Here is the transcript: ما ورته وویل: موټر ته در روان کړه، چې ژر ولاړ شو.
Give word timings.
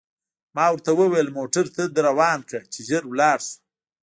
ما 0.55 0.65
ورته 0.71 0.91
وویل: 0.99 1.35
موټر 1.37 1.65
ته 1.75 1.83
در 1.95 2.03
روان 2.09 2.39
کړه، 2.47 2.61
چې 2.73 2.79
ژر 2.89 3.03
ولاړ 3.07 3.37
شو. 3.47 3.55